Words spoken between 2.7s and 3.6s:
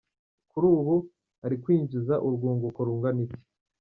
rugana iki?.